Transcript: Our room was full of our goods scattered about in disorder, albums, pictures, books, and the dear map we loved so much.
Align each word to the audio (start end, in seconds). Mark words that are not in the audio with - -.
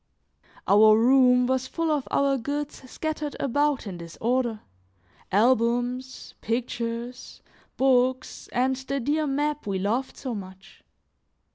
Our 0.67 0.97
room 0.97 1.45
was 1.45 1.67
full 1.67 1.91
of 1.91 2.07
our 2.09 2.35
goods 2.35 2.89
scattered 2.89 3.35
about 3.39 3.85
in 3.85 3.99
disorder, 3.99 4.61
albums, 5.31 6.33
pictures, 6.41 7.43
books, 7.77 8.47
and 8.51 8.75
the 8.77 8.99
dear 8.99 9.27
map 9.27 9.67
we 9.67 9.77
loved 9.77 10.17
so 10.17 10.33
much. 10.33 10.81